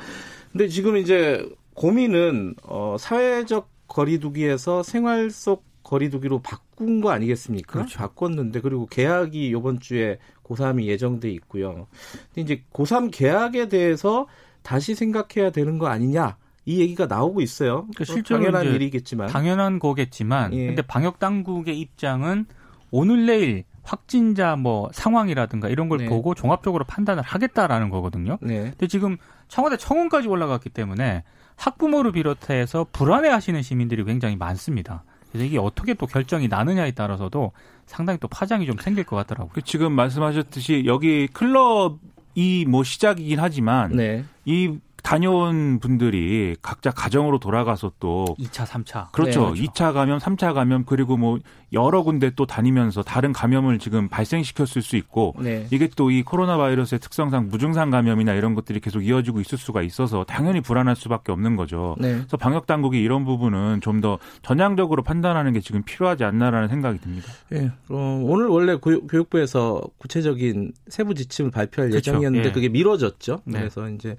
근데 0.53 0.69
지금 0.69 0.97
이제 0.97 1.47
고민은 1.75 2.55
어, 2.65 2.97
사회적 2.99 3.69
거리두기에서 3.89 4.83
생활 4.83 5.31
속 5.31 5.70
거리두기로 5.83 6.41
바꾼 6.43 7.01
거 7.01 7.11
아니겠습니까? 7.11 7.73
그렇죠. 7.73 7.99
바꿨는데 7.99 8.61
그리고 8.61 8.87
계약이 8.87 9.49
이번 9.49 9.81
주에 9.81 10.19
고3이 10.45 10.85
예정돼 10.87 11.31
있고요. 11.31 11.87
근데 12.35 12.41
이제 12.43 12.65
고3 12.73 13.11
계약에 13.13 13.69
대해서 13.69 14.27
다시 14.63 14.95
생각해야 14.95 15.51
되는 15.51 15.79
거 15.79 15.87
아니냐? 15.87 16.37
이 16.67 16.81
얘기가 16.81 17.07
나오고 17.07 17.41
있어요. 17.41 17.87
그러니까 17.95 18.05
실제로 18.05 18.41
당연한 18.41 18.75
일이겠지만 18.75 19.29
당연한 19.29 19.79
거겠지만 19.79 20.53
예. 20.55 20.67
근데 20.67 20.83
방역 20.83 21.19
당국의 21.19 21.81
입장은 21.81 22.47
오늘 22.91 23.27
내일 23.27 23.65
확진자 23.83 24.57
뭐 24.57 24.91
상황이라든가 24.93 25.69
이런 25.69 25.89
걸 25.89 25.99
네. 25.99 26.09
보고 26.09 26.35
종합적으로 26.35 26.85
판단을 26.85 27.23
하겠다라는 27.23 27.89
거거든요. 27.91 28.39
네. 28.41 28.71
근데 28.71 28.87
지금 28.87 29.17
청와대 29.49 29.77
청원까지 29.77 30.29
올라갔기 30.29 30.69
때문에 30.69 31.25
학부모를 31.57 32.13
비롯해서 32.13 32.87
불안해하시는 32.93 33.63
시민들이 33.63 34.05
굉장히 34.05 34.37
많습니다. 34.37 35.05
그래서 35.31 35.47
이게 35.47 35.59
어떻게 35.59 35.95
또 35.95 36.07
결정이 36.07 36.49
나느냐에 36.49 36.91
따라서도 36.93 37.53
상당히 37.87 38.19
또 38.19 38.29
파장이 38.29 38.67
좀 38.67 38.77
생길 38.79 39.05
것 39.05 39.17
같더라고요. 39.17 39.63
지금 39.65 39.93
말씀하셨듯이 39.93 40.85
여기 40.87 41.27
클럽 41.29 41.99
이 42.37 42.65
뭐 42.69 42.85
시작이긴 42.85 43.41
하지만 43.41 43.97
네. 43.97 44.25
이 44.45 44.79
다녀온 45.03 45.79
분들이 45.79 46.57
각자 46.61 46.91
가정으로 46.91 47.39
돌아가서 47.39 47.93
또 48.01 48.25
2차, 48.39 48.67
3차. 48.67 49.13
그렇죠. 49.13 49.41
네, 49.41 49.47
그렇죠. 49.47 49.63
2차 49.63 49.93
감염, 49.93 50.19
3차 50.19 50.53
감염 50.55 50.85
그리고 50.85 51.17
뭐 51.17 51.39
여러 51.73 52.03
군데 52.03 52.31
또 52.35 52.47
다니면서 52.47 53.03
다른 53.05 53.33
감염을 53.33 53.79
지금 53.79 54.09
발생시켰을 54.09 54.83
수 54.83 54.97
있고 54.97 55.35
네. 55.39 55.67
이게 55.71 55.89
또 55.89 56.11
이 56.11 56.23
코로나 56.23 56.57
바이러스의 56.57 56.99
특성상 56.99 57.47
무증상 57.51 57.91
감염이나 57.91 58.35
이런 58.35 58.57
것들이 58.57 58.81
계속 58.81 59.07
이어지고 59.07 59.41
있을 59.41 59.57
수가 59.59 59.83
있어서 59.83 60.25
당연히 60.25 60.61
불안할 60.61 60.97
수밖에 60.97 61.31
없는 61.31 61.55
거죠. 61.55 61.95
네. 62.01 62.15
그래서 62.17 62.37
방역 62.37 62.67
당국이 62.67 63.01
이런 63.01 63.25
부분은 63.25 63.81
좀 63.83 64.01
더 64.01 64.19
전향적으로 64.41 65.03
판단하는 65.03 65.53
게 65.53 65.61
지금 65.61 65.83
필요하지 65.83 66.25
않나라는 66.25 66.69
생각이 66.69 66.99
듭니다. 67.01 67.31
예. 67.53 67.71
어, 67.91 68.23
오늘 68.25 68.47
원래 68.47 68.77
교육 68.77 69.29
부에서 69.29 69.83
구체적인 69.99 70.73
세부 70.89 71.15
지침을 71.15 71.51
발표할 71.51 71.91
그렇죠. 71.91 72.11
예정이었는데 72.13 72.49
예. 72.49 72.53
그게 72.53 72.71
미뤄졌죠. 72.71 73.43
네. 73.45 73.59
그래서 73.59 73.91
이제 73.91 74.17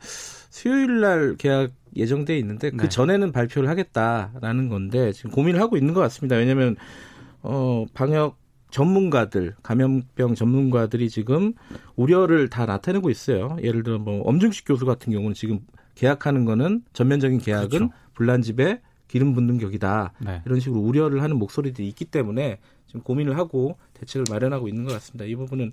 수요일 0.51 0.99
날 0.99 1.35
계약 1.37 1.71
예정돼 1.95 2.37
있는데 2.39 2.69
그 2.69 2.83
네. 2.83 2.89
전에는 2.89 3.31
발표를 3.31 3.67
하겠다라는 3.69 4.69
건데 4.69 5.11
지금 5.11 5.31
고민을 5.31 5.59
하고 5.59 5.77
있는 5.77 5.93
것 5.93 6.01
같습니다. 6.01 6.35
왜냐하면 6.35 6.75
어 7.41 7.85
방역 7.93 8.37
전문가들 8.69 9.55
감염병 9.63 10.35
전문가들이 10.35 11.09
지금 11.09 11.53
우려를 11.95 12.49
다 12.49 12.65
나타내고 12.65 13.09
있어요. 13.09 13.57
예를 13.63 13.83
들어 13.83 13.97
뭐 13.97 14.21
엄중식 14.21 14.65
교수 14.67 14.85
같은 14.85 15.11
경우는 15.11 15.33
지금 15.33 15.61
계약하는 15.95 16.45
거는 16.45 16.83
전면적인 16.93 17.39
계약은 17.39 17.69
그렇죠. 17.69 17.89
불난집에 18.13 18.81
기름 19.07 19.33
붓는 19.33 19.57
격이다. 19.57 20.13
네. 20.19 20.41
이런 20.45 20.59
식으로 20.59 20.79
우려를 20.81 21.21
하는 21.21 21.37
목소리들이 21.37 21.87
있기 21.89 22.05
때문에 22.05 22.59
지금 22.87 23.01
고민을 23.01 23.37
하고 23.37 23.77
대책을 23.95 24.25
마련하고 24.29 24.67
있는 24.69 24.85
것 24.85 24.93
같습니다. 24.93 25.25
이 25.25 25.35
부분은 25.35 25.71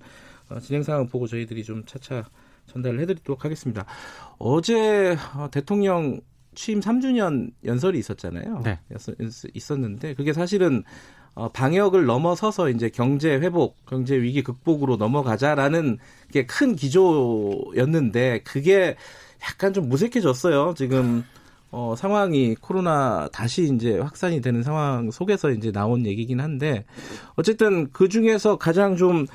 어, 0.49 0.59
진행 0.59 0.83
상황 0.83 1.07
보고 1.07 1.27
저희들이 1.27 1.63
좀 1.63 1.83
차차 1.85 2.25
전달을 2.69 2.99
해드리도록 3.01 3.45
하겠습니다. 3.45 3.85
어제 4.37 5.17
어, 5.35 5.49
대통령 5.51 6.19
취임 6.55 6.79
3주년 6.79 7.51
연설이 7.65 7.99
있었잖아요. 7.99 8.61
네. 8.63 8.79
있었는데 9.53 10.13
그게 10.15 10.33
사실은 10.33 10.83
어, 11.35 11.49
방역을 11.49 12.05
넘어서서 12.05 12.69
이제 12.69 12.89
경제 12.89 13.35
회복, 13.35 13.77
경제 13.85 14.15
위기 14.19 14.43
극복으로 14.43 14.97
넘어가자라는 14.97 15.97
게 16.33 16.45
큰 16.45 16.75
기조였는데 16.75 18.41
그게 18.43 18.97
약간 19.43 19.73
좀 19.73 19.87
무색해졌어요. 19.87 20.73
지금 20.75 21.23
어, 21.71 21.93
상황이 21.95 22.55
코로나 22.55 23.29
다시 23.31 23.71
이제 23.73 23.99
확산이 23.99 24.41
되는 24.41 24.63
상황 24.63 25.11
속에서 25.11 25.51
이제 25.51 25.71
나온 25.71 26.05
얘기긴 26.05 26.39
한데 26.41 26.83
어쨌든 27.35 27.89
그 27.91 28.09
중에서 28.09 28.57
가장 28.57 28.97
좀 28.97 29.27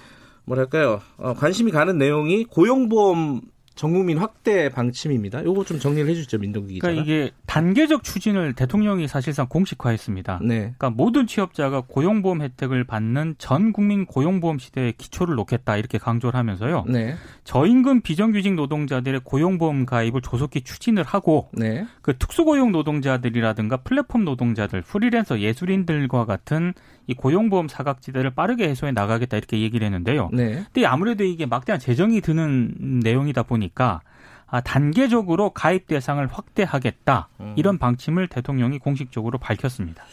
뭐랄까요 0.45 1.01
어, 1.17 1.35
관심이 1.35 1.71
가는 1.71 1.97
내용이 1.99 2.45
고용보험 2.45 3.43
전국민 3.75 4.19
확대 4.19 4.69
방침입니다. 4.69 5.45
요거 5.45 5.65
좀 5.65 5.79
정리를 5.79 6.09
해주죠, 6.09 6.39
민동기 6.39 6.75
기자. 6.75 6.87
그러니까 6.87 7.03
이게 7.03 7.31
단계적 7.47 8.05
추진을 8.05 8.53
대통령이 8.55 9.09
사실상 9.09 9.49
공식화했습니다. 9.49 10.41
네. 10.43 10.57
그러니까 10.59 10.91
모든 10.91 11.27
취업자가 11.27 11.83
고용보험 11.87 12.41
혜택을 12.41 12.85
받는 12.85 13.35
전 13.39 13.73
국민 13.73 14.07
고용보험 14.07 14.59
시대에 14.59 14.93
기초를 14.93 15.35
놓겠다 15.35 15.77
이렇게 15.77 15.99
강조를 15.99 16.39
하면서요. 16.39 16.85
네. 16.89 17.17
저임금 17.43 18.03
비정규직 18.03 18.55
노동자들의 18.55 19.21
고용보험 19.25 19.87
가입을 19.87 20.21
조속히 20.23 20.61
추진을 20.61 21.03
하고 21.03 21.49
네. 21.53 21.85
그 22.01 22.17
특수고용 22.17 22.71
노동자들이라든가 22.71 23.79
플랫폼 23.79 24.25
노동자들, 24.25 24.83
프리랜서 24.83 25.41
예술인들과 25.41 26.27
같은 26.27 26.75
이 27.07 27.15
고용보험 27.15 27.69
사각지대를 27.69 28.31
빠르게 28.31 28.69
해소해 28.69 28.93
나가겠다 28.93 29.37
이렇게 29.37 29.61
얘기를 29.61 29.85
했는데요. 29.85 30.31
네. 30.33 30.65
근데 30.73 30.87
아무래도 30.87 31.25
이게 31.25 31.47
막대한 31.47 31.79
재정이 31.79 32.21
드는 32.21 33.01
내용이다 33.03 33.43
보니까 33.43 34.01
아, 34.47 34.61
단계적으로 34.61 35.51
가입 35.51 35.87
대상을 35.87 36.27
확대하겠다 36.27 37.29
음. 37.41 37.55
이런 37.57 37.79
방침을 37.79 38.29
대통령이 38.29 38.79
공식적으로 38.79 39.39
밝혔습니다. 39.39 40.05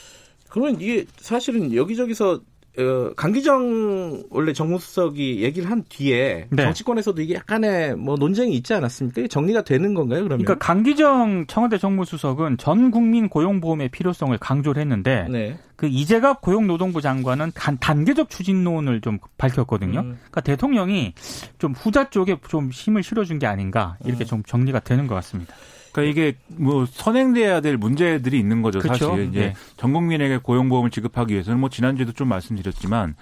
그러면 0.50 0.82
이게 0.82 1.06
사실은 1.18 1.74
여기저기서 1.74 2.42
어, 2.78 3.12
강기정 3.16 4.24
원래 4.30 4.54
정무수석이 4.54 5.44
얘기를 5.44 5.70
한 5.70 5.84
뒤에 5.90 6.48
네. 6.50 6.64
정치권에서도 6.64 7.22
이게 7.22 7.34
약간의 7.36 7.96
뭐 7.96 8.16
논쟁이 8.16 8.56
있지 8.56 8.74
않았습니까? 8.74 9.28
정리가 9.28 9.64
되는 9.64 9.94
건가요, 9.94 10.24
그러면? 10.24 10.46
그러니까 10.46 10.66
강기정 10.66 11.48
청와대 11.48 11.78
정무수석은 11.78 12.58
전 12.58 12.92
국민 12.92 13.28
고용보험의 13.28 13.90
필요성을 13.90 14.38
강조를 14.38 14.82
했는데 14.82 15.28
네. 15.30 15.58
그 15.76 15.88
이재갑 15.88 16.42
고용노동부 16.42 17.02
장관은 17.02 17.52
단, 17.56 17.78
단계적 17.80 18.30
추진론을 18.30 19.02
좀 19.02 19.20
밝혔거든요. 19.38 20.00
음. 20.00 20.18
그러니까 20.20 20.42
대통령이 20.42 21.14
좀 21.58 21.74
후자 21.74 22.10
쪽에 22.10 22.38
좀 22.48 22.70
힘을 22.72 23.04
실어준 23.04 23.40
게 23.40 23.48
아닌가 23.48 23.98
이렇게 24.06 24.24
음. 24.24 24.28
좀 24.28 24.44
정리가 24.44 24.82
되는 24.82 25.08
것 25.08 25.16
같습니다. 25.16 25.54
그러니까 25.92 26.12
이게 26.12 26.38
뭐 26.48 26.86
선행돼야 26.86 27.62
될 27.62 27.78
문제들이 27.78 28.40
있는 28.40 28.62
거죠. 28.62 28.80
그렇죠? 28.80 29.10
사실 29.10 29.30
이제 29.30 29.40
네. 29.40 29.54
전 29.78 29.94
국민에게 29.94 30.38
고용보험을 30.38 30.90
지급하기 30.90 31.34
위해서는 31.34 31.60
뭐 31.60 31.70
지난주에도 31.70 32.12
좀 32.12 32.28
말씀드렸지만 32.30 33.16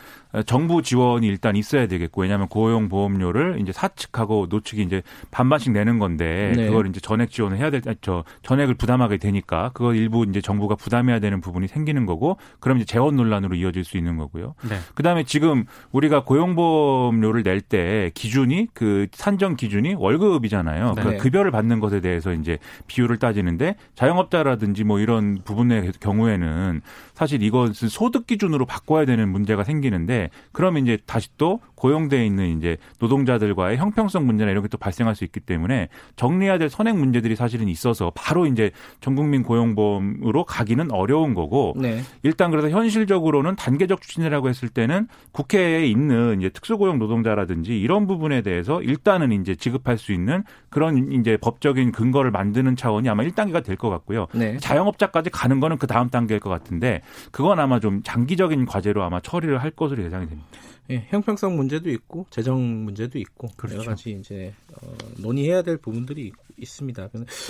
정부 0.45 0.81
지원이 0.83 1.25
일단 1.27 1.55
있어야 1.55 1.87
되겠고 1.87 2.21
왜냐하면 2.21 2.47
고용보험료를 2.47 3.59
이제 3.61 3.71
사측하고 3.71 4.47
노측이 4.49 4.83
이제 4.83 5.01
반반씩 5.31 5.71
내는 5.71 5.97
건데 5.99 6.53
네. 6.55 6.67
그걸 6.67 6.87
이제 6.87 6.99
전액 6.99 7.31
지원을 7.31 7.57
해야 7.57 7.69
될 7.69 7.81
저 8.01 8.23
전액을 8.43 8.75
부담하게 8.75 9.17
되니까 9.17 9.71
그걸 9.73 9.95
일부 9.95 10.25
이제 10.29 10.41
정부가 10.41 10.75
부담해야 10.75 11.19
되는 11.19 11.41
부분이 11.41 11.67
생기는 11.67 12.05
거고 12.05 12.37
그럼 12.59 12.77
이제 12.77 12.85
재원 12.85 13.15
논란으로 13.15 13.55
이어질 13.55 13.83
수 13.83 13.97
있는 13.97 14.17
거고요. 14.17 14.53
네. 14.69 14.77
그다음에 14.93 15.23
지금 15.23 15.65
우리가 15.91 16.23
고용보험료를 16.23 17.43
낼 17.43 17.59
때 17.61 18.11
기준이 18.13 18.67
그 18.73 19.07
산정 19.11 19.55
기준이 19.55 19.95
월급이잖아요. 19.95 20.93
네. 20.95 21.03
그 21.03 21.17
급여를 21.17 21.51
받는 21.51 21.79
것에 21.79 21.99
대해서 21.99 22.31
이제 22.33 22.58
비율을 22.87 23.17
따지는데 23.17 23.75
자영업자라든지 23.95 24.83
뭐 24.83 24.99
이런 24.99 25.39
부분의 25.43 25.93
경우에는 25.99 26.81
사실 27.13 27.43
이것은 27.43 27.89
소득 27.89 28.27
기준으로 28.27 28.65
바꿔야 28.65 29.05
되는 29.05 29.29
문제가 29.29 29.63
생기는데 29.63 30.29
그러면 30.51 30.83
이제 30.83 30.97
다시 31.05 31.29
또 31.37 31.59
고용돼 31.79 32.25
있는 32.25 32.57
이제 32.57 32.77
노동자들과의 32.99 33.77
형평성 33.77 34.25
문제나 34.25 34.51
이런 34.51 34.63
게 34.63 34.69
또 34.69 34.77
발생할 34.77 35.15
수 35.15 35.23
있기 35.23 35.39
때문에 35.39 35.89
정리해야 36.15 36.59
될 36.59 36.69
선행 36.69 36.99
문제들이 36.99 37.35
사실은 37.35 37.67
있어서 37.69 38.11
바로 38.13 38.45
이제 38.45 38.69
전국민 39.01 39.41
고용보험으로 39.41 40.43
가기는 40.43 40.91
어려운 40.91 41.33
거고 41.33 41.73
네. 41.75 42.01
일단 42.21 42.51
그래서 42.51 42.69
현실적으로는 42.69 43.55
단계적 43.55 44.01
추진이라고 44.01 44.47
했을 44.49 44.69
때는 44.69 45.07
국회에 45.31 45.87
있는 45.87 46.39
이제 46.39 46.49
특수고용 46.49 46.99
노동자라든지 46.99 47.79
이런 47.79 48.05
부분에 48.05 48.41
대해서 48.41 48.81
일단은 48.83 49.31
이제 49.31 49.55
지급할 49.55 49.97
수 49.97 50.11
있는 50.13 50.43
그런 50.69 51.11
이제 51.13 51.37
법적인 51.37 51.91
근거를 51.91 52.29
만드는 52.31 52.75
차원이 52.75 53.09
아마 53.09 53.23
1단계가 53.23 53.63
될 53.63 53.79
것 53.79 53.89
같고요. 53.89 54.27
네. 54.33 54.57
자영업자까지 54.57 55.29
가는 55.29 55.59
거는 55.59 55.77
그 55.77 55.87
다음 55.87 56.09
단계일 56.09 56.39
것 56.41 56.49
같은데 56.49 57.01
그건 57.31 57.59
아마 57.59 57.79
좀 57.79 58.03
장기적인 58.03 58.65
과제로 58.65 59.03
아마 59.03 59.19
처리를 59.21 59.57
할 59.63 59.71
것으로 59.71 60.03
예상이 60.03 60.27
됩니다. 60.27 60.47
예, 60.91 61.05
형평성 61.09 61.55
문제도 61.55 61.89
있고 61.89 62.25
재정 62.29 62.83
문제도 62.83 63.17
있고 63.19 63.49
그렇죠. 63.55 63.77
여러 63.77 63.89
가지 63.89 64.11
이제 64.11 64.53
어, 64.81 64.97
논의해야 65.17 65.61
될 65.61 65.77
부분들이 65.77 66.31
있습니다. 66.57 67.09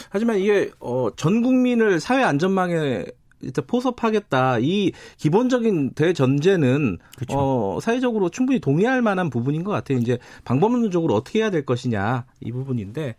하지만 0.10 0.40
이게 0.40 0.72
어, 0.80 1.10
전 1.16 1.42
국민을 1.42 2.00
사회 2.00 2.24
안전망에 2.24 3.06
일단 3.42 3.66
포섭하겠다. 3.66 4.60
이 4.60 4.92
기본적인 5.18 5.94
대전제는 5.94 6.98
그렇죠. 7.16 7.38
어, 7.38 7.80
사회적으로 7.80 8.30
충분히 8.30 8.60
동의할 8.60 9.02
만한 9.02 9.30
부분인 9.30 9.64
것 9.64 9.72
같아요. 9.72 9.98
이제 9.98 10.18
방법론적으로 10.44 11.16
어떻게 11.16 11.40
해야 11.40 11.50
될 11.50 11.66
것이냐 11.66 12.26
이 12.42 12.52
부분인데 12.52 13.16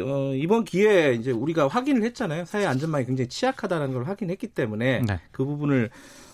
어, 0.00 0.32
이번 0.34 0.64
기회에 0.64 1.14
이제 1.14 1.30
우리가 1.30 1.68
확인을 1.68 2.02
했잖아요. 2.04 2.44
사회 2.44 2.66
안전망이 2.66 3.04
굉장히 3.06 3.28
취약하다는 3.28 3.92
걸 3.92 4.04
확인했기 4.04 4.48
때문에 4.48 5.02
네. 5.06 5.20
그 5.30 5.44
부분을 5.44 5.90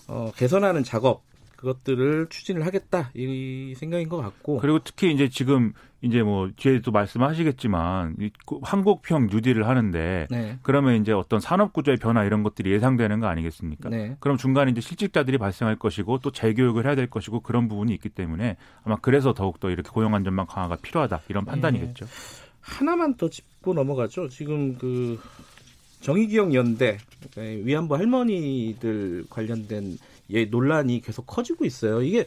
어, 0.07 0.33
개선하는 0.37 0.85
작업 0.85 1.28
그것들을 1.59 2.29
추진을 2.31 2.65
하겠다 2.65 3.11
이 3.15 3.75
생각인 3.77 4.09
것 4.09 4.19
같고 4.19 4.59
그리고 4.59 4.79
특히 4.79 5.12
이제 5.12 5.29
지금 5.29 5.73
이제 6.00 6.23
뭐 6.23 6.49
뒤에도 6.55 6.93
말씀하시겠지만 6.93 8.17
한국형 8.62 9.27
뉴딜을 9.27 9.67
하는데 9.67 10.29
네. 10.31 10.59
그러면 10.62 11.00
이제 11.00 11.12
어떤 11.12 11.41
산업 11.41 11.73
구조의 11.73 11.97
변화 11.97 12.25
이런 12.25 12.45
것들이 12.45 12.71
예상되는 12.71 13.19
거 13.19 13.27
아니겠습니까? 13.27 13.88
네. 13.88 14.17
그럼 14.21 14.37
중간에 14.37 14.71
이제 14.71 14.81
실직자들이 14.81 15.38
발생할 15.38 15.77
것이고 15.77 16.19
또 16.19 16.31
재교육을 16.31 16.87
해야 16.87 16.95
될 16.95 17.11
것이고 17.11 17.41
그런 17.41 17.67
부분이 17.67 17.93
있기 17.95 18.09
때문에 18.11 18.57
아마 18.85 18.97
그래서 18.97 19.35
더욱 19.35 19.59
더 19.59 19.71
이렇게 19.71 19.91
고용 19.91 20.15
안전망 20.15 20.47
강화가 20.47 20.77
필요하다 20.77 21.23
이런 21.29 21.45
네. 21.45 21.50
판단이겠죠. 21.50 22.05
네. 22.05 22.11
하나만 22.61 23.17
더 23.17 23.29
짚고 23.29 23.75
넘어가죠. 23.75 24.29
지금 24.29 24.79
그 24.79 25.19
정의기억 26.00 26.55
연대 26.55 26.99
위안부 27.37 27.97
할머니들 27.97 29.25
관련된 29.29 29.99
예, 30.31 30.45
논란이 30.45 31.01
계속 31.01 31.27
커지고 31.27 31.65
있어요. 31.65 32.03
이게 32.03 32.25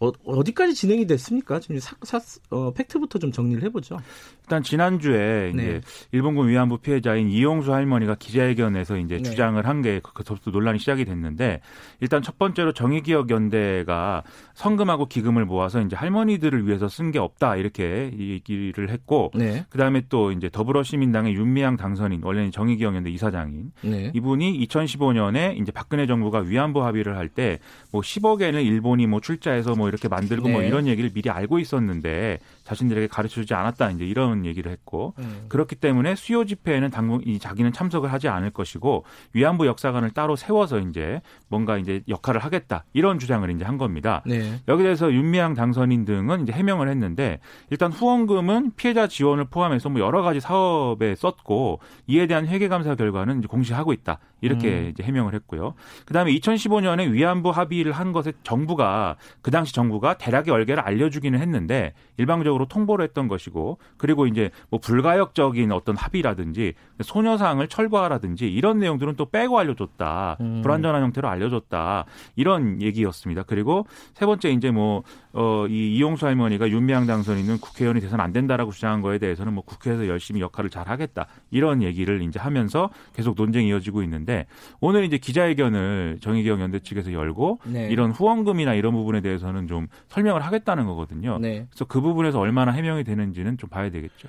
어, 0.00 0.42
디까지 0.44 0.74
진행이 0.74 1.06
됐습니까? 1.06 1.60
지금 1.60 1.78
사, 1.78 1.94
사, 2.02 2.18
어, 2.50 2.72
팩트부터 2.72 3.18
좀 3.18 3.30
정리를 3.32 3.62
해보죠. 3.64 3.98
일단 4.42 4.62
지난주에 4.62 5.52
네. 5.54 5.62
이제 5.62 5.80
일본군 6.12 6.48
위안부 6.48 6.78
피해자인 6.78 7.28
이용수 7.28 7.72
할머니가 7.72 8.14
기자회견에서 8.16 8.96
이제 8.96 9.16
네. 9.16 9.22
주장을 9.22 9.64
한 9.66 9.80
게 9.80 10.00
그부터 10.02 10.50
논란이 10.50 10.78
시작이 10.78 11.04
됐는데 11.06 11.60
일단 12.00 12.20
첫 12.22 12.36
번째로 12.38 12.72
정의기억연대가 12.72 14.22
성금하고 14.54 15.06
기금을 15.06 15.44
모아서 15.46 15.80
이제 15.80 15.96
할머니들을 15.96 16.66
위해서 16.66 16.88
쓴 16.88 17.10
게 17.12 17.18
없다 17.18 17.56
이렇게 17.56 18.12
얘기를 18.16 18.90
했고 18.90 19.32
네. 19.34 19.64
그다음에 19.70 20.02
또 20.08 20.30
이제 20.32 20.48
더불어시민당의 20.48 21.34
윤미향 21.34 21.76
당선인 21.76 22.20
원래는 22.22 22.52
정의기억연대 22.52 23.10
이사장인 23.10 23.72
네. 23.82 24.12
이분이 24.14 24.64
2015년에 24.66 25.58
이제 25.60 25.72
박근혜 25.72 26.06
정부가 26.06 26.40
위안부 26.40 26.84
합의를 26.84 27.16
할 27.16 27.30
때 27.30 27.58
뭐 27.92 28.00
10억 28.02 28.42
엔을 28.42 28.60
일본이 28.62 29.06
뭐 29.06 29.20
출자해서 29.20 29.74
뭐 29.76 29.88
이렇게 29.90 30.08
만들고 30.08 30.48
뭐 30.48 30.60
네. 30.62 30.68
이런 30.68 30.86
얘기를 30.86 31.10
미리 31.12 31.28
알고 31.30 31.58
있었는데 31.58 32.38
자신들에게 32.70 33.08
가르쳐 33.08 33.34
주지 33.34 33.52
않았다 33.54 33.90
이제 33.90 34.04
이런 34.04 34.46
얘기를 34.46 34.70
했고 34.70 35.14
음. 35.18 35.46
그렇기 35.48 35.74
때문에 35.76 36.14
수요 36.14 36.44
집회에는 36.44 36.90
당분 36.90 37.20
이 37.24 37.40
자기는 37.40 37.72
참석을 37.72 38.12
하지 38.12 38.28
않을 38.28 38.50
것이고 38.50 39.04
위안부 39.32 39.66
역사관을 39.66 40.10
따로 40.10 40.36
세워서 40.36 40.78
이제 40.78 41.20
뭔가 41.48 41.78
이제 41.78 42.02
역할을 42.08 42.40
하겠다 42.40 42.84
이런 42.92 43.18
주장을 43.18 43.48
이제 43.50 43.64
한 43.64 43.76
겁니다. 43.76 44.22
네. 44.24 44.60
여기 44.68 44.84
대해서 44.84 45.12
윤미향 45.12 45.54
당선인 45.54 46.04
등은 46.04 46.44
이제 46.44 46.52
해명을 46.52 46.88
했는데 46.88 47.40
일단 47.70 47.90
후원금은 47.90 48.72
피해자 48.76 49.08
지원을 49.08 49.46
포함해서 49.46 49.88
뭐 49.88 50.00
여러 50.00 50.22
가지 50.22 50.38
사업에 50.38 51.16
썼고 51.16 51.80
이에 52.06 52.28
대한 52.28 52.46
회계 52.46 52.68
감사 52.68 52.94
결과는 52.94 53.40
이제 53.40 53.48
공시하고 53.48 53.92
있다 53.92 54.20
이렇게 54.40 54.68
음. 54.68 54.88
이제 54.90 55.02
해명을 55.02 55.34
했고요. 55.34 55.74
그다음에 56.06 56.32
2015년에 56.32 57.10
위안부 57.10 57.50
합의를 57.50 57.92
한 57.92 58.12
것에 58.12 58.32
정부가 58.42 59.16
그 59.42 59.50
당시 59.50 59.74
정부가 59.74 60.14
대략의 60.18 60.50
얼개를 60.50 60.82
알려주기는 60.82 61.38
했는데 61.40 61.94
일방적으로 62.16 62.59
통보를 62.66 63.04
했던 63.04 63.28
것이고 63.28 63.78
그리고 63.96 64.26
이제 64.26 64.50
뭐 64.68 64.80
불가역적인 64.80 65.72
어떤 65.72 65.96
합의라든지 65.96 66.74
소녀상을 67.02 67.66
철거하라든지 67.68 68.46
이런 68.52 68.78
내용들은 68.78 69.16
또 69.16 69.26
빼고 69.26 69.58
알려줬다 69.58 70.38
음. 70.40 70.60
불완전한 70.62 71.02
형태로 71.02 71.28
알려줬다 71.28 72.04
이런 72.36 72.80
얘기였습니다. 72.82 73.42
그리고 73.42 73.86
세 74.14 74.26
번째 74.26 74.50
이제 74.50 74.70
뭐 74.70 75.02
어, 75.32 75.66
이 75.68 75.96
이용수 75.96 76.26
할머니가 76.26 76.68
윤미향 76.68 77.06
당선인은 77.06 77.58
국회의원이 77.58 78.00
돼서는 78.00 78.24
안 78.24 78.32
된다라고 78.32 78.72
주장한 78.72 79.00
거에 79.00 79.18
대해서는 79.18 79.52
뭐 79.52 79.62
국회에서 79.64 80.08
열심히 80.08 80.40
역할을 80.40 80.70
잘 80.70 80.88
하겠다 80.88 81.26
이런 81.50 81.82
얘기를 81.82 82.22
이제 82.22 82.38
하면서 82.38 82.90
계속 83.14 83.36
논쟁이 83.36 83.68
이어지고 83.68 84.02
있는데 84.02 84.46
오늘 84.80 85.04
이제 85.04 85.18
기자회견을 85.18 86.18
정의기억 86.20 86.60
연대 86.60 86.80
측에서 86.80 87.12
열고 87.12 87.60
네. 87.64 87.88
이런 87.90 88.10
후원금이나 88.10 88.74
이런 88.74 88.92
부분에 88.92 89.20
대해서는 89.20 89.66
좀 89.68 89.86
설명을 90.08 90.42
하겠다는 90.42 90.86
거거든요. 90.86 91.38
네. 91.38 91.66
그래서 91.70 91.84
그 91.84 92.00
부분에서 92.00 92.40
얼마나 92.50 92.72
해명이 92.72 93.04
되는지는 93.04 93.58
좀 93.58 93.70
봐야 93.70 93.90
되겠죠. 93.90 94.28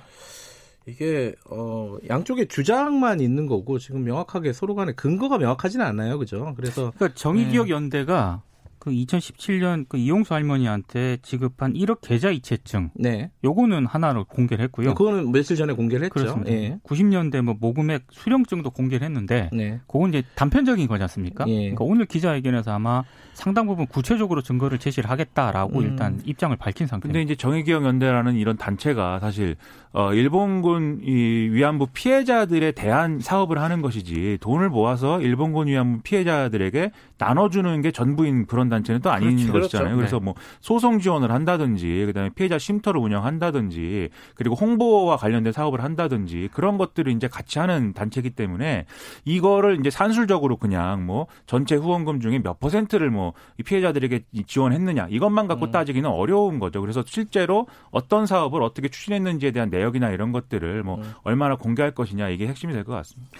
이게 0.86 1.34
어 1.50 1.96
양쪽의 2.08 2.48
주장만 2.48 3.20
있는 3.20 3.46
거고 3.46 3.78
지금 3.78 4.04
명확하게 4.04 4.52
서로 4.52 4.74
간에 4.74 4.92
근거가 4.92 5.38
명확하지는 5.38 5.84
않아요, 5.84 6.18
그죠? 6.18 6.54
그래서 6.56 6.92
그러니까 6.96 7.16
정의기억 7.18 7.66
네. 7.66 7.72
연대가 7.72 8.42
그 8.82 8.90
2017년 8.90 9.84
그 9.88 9.96
이용수 9.96 10.34
할머니한테 10.34 11.18
지급한 11.22 11.74
1억 11.74 12.00
계좌 12.00 12.30
이체증. 12.30 12.90
네. 12.96 13.30
요거는 13.44 13.86
하나를 13.86 14.24
공개를 14.24 14.64
했고요. 14.64 14.94
그거는 14.94 15.30
며칠 15.30 15.54
전에 15.54 15.72
공개를 15.72 16.06
했죠. 16.06 16.14
그렇습니다. 16.14 16.50
예. 16.50 16.78
90년대 16.82 17.42
뭐 17.42 17.54
모금액 17.60 18.06
수령증도 18.10 18.70
공개를 18.70 19.06
했는데 19.06 19.50
네. 19.52 19.78
그건 19.86 20.08
이제 20.08 20.24
단편적인 20.34 20.88
거지 20.88 21.00
않습니까? 21.02 21.44
예. 21.46 21.70
그러니까 21.70 21.84
오늘 21.84 22.06
기자회견에서 22.06 22.72
아마 22.72 23.04
상당 23.34 23.68
부분 23.68 23.86
구체적으로 23.86 24.42
증거를 24.42 24.78
제시를 24.78 25.08
하겠다라고 25.10 25.78
음. 25.78 25.84
일단 25.84 26.20
입장을 26.24 26.54
밝힌 26.56 26.88
상태입니다. 26.88 27.16
근데 27.16 27.22
이제 27.22 27.36
정의기억 27.36 27.84
연대라는 27.84 28.34
이런 28.34 28.56
단체가 28.56 29.20
사실 29.20 29.54
어 29.92 30.12
일본군 30.12 31.02
이 31.04 31.48
위안부 31.52 31.88
피해자들에 31.92 32.72
대한 32.72 33.20
사업을 33.20 33.60
하는 33.60 33.80
것이지 33.80 34.38
돈을 34.40 34.70
모아서 34.70 35.20
일본군 35.20 35.68
위안부 35.68 36.00
피해자들에게 36.02 36.90
나눠 37.18 37.48
주는 37.48 37.80
게 37.80 37.90
전부인 37.92 38.46
그런 38.46 38.68
단체는 38.72 39.00
또 39.00 39.10
아닌 39.10 39.36
그렇죠, 39.36 39.52
것이잖아요. 39.52 39.94
그렇죠. 39.94 39.96
그래서 39.96 40.18
네. 40.18 40.24
뭐 40.24 40.34
소송 40.60 40.98
지원을 40.98 41.30
한다든지 41.30 42.02
그다음에 42.06 42.30
피해자 42.34 42.58
쉼터를 42.58 43.00
운영한다든지 43.00 44.08
그리고 44.34 44.56
홍보와 44.56 45.16
관련된 45.16 45.52
사업을 45.52 45.82
한다든지 45.82 46.48
그런 46.52 46.76
것들을 46.76 47.10
이제 47.12 47.28
같이 47.28 47.58
하는 47.58 47.92
단체이기 47.92 48.30
때문에 48.30 48.86
이거를 49.24 49.78
이제 49.80 49.90
산술적으로 49.90 50.56
그냥 50.56 51.06
뭐 51.06 51.26
전체 51.46 51.76
후원금 51.76 52.20
중에 52.20 52.40
몇 52.42 52.58
퍼센트를 52.60 53.10
뭐 53.10 53.32
피해자들에게 53.64 54.24
지원했느냐 54.46 55.06
이것만 55.10 55.46
갖고 55.46 55.66
음. 55.66 55.70
따지기는 55.70 56.10
어려운 56.10 56.58
거죠. 56.58 56.80
그래서 56.80 57.02
실제로 57.06 57.66
어떤 57.90 58.26
사업을 58.26 58.62
어떻게 58.62 58.88
추진했는지에 58.88 59.52
대한 59.52 59.70
내역이나 59.70 60.10
이런 60.10 60.32
것들을 60.32 60.82
뭐 60.82 60.96
음. 60.96 61.12
얼마나 61.22 61.56
공개할 61.56 61.92
것이냐 61.92 62.28
이게 62.28 62.46
핵심이 62.46 62.72
될 62.72 62.82
것 62.82 62.92
같습니다. 62.94 63.30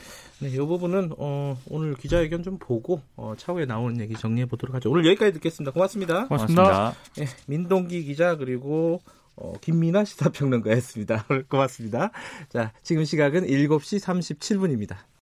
네, 0.42 0.48
이 0.48 0.56
부분은 0.56 1.12
어, 1.18 1.56
오늘 1.68 1.94
기자회견 1.94 2.42
좀 2.42 2.58
보고 2.58 3.00
어, 3.16 3.34
차후에 3.36 3.64
나오는 3.64 4.00
얘기 4.00 4.14
정리해 4.14 4.46
보도록 4.46 4.74
하죠. 4.74 4.90
오늘 4.90 5.06
여기까지 5.06 5.32
듣겠습니다. 5.34 5.70
고맙습니다. 5.70 6.26
고맙습니다. 6.26 6.62
고맙습니다. 6.62 6.94
네, 7.14 7.26
민동기 7.46 8.02
기자 8.02 8.36
그리고 8.36 9.00
어, 9.36 9.52
김민아 9.60 10.04
시사평론가였습니다. 10.04 11.26
고맙습니다. 11.48 12.10
자, 12.48 12.72
지금 12.82 13.04
시각은 13.04 13.46
7시 13.46 14.00
37분입니다. 14.00 14.96